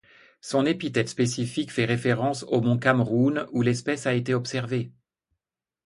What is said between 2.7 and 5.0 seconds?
Cameroun, où l'espèce a été observée.